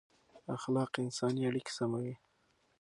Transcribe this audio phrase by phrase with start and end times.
[0.55, 2.13] اخلاق انساني اړیکې سموي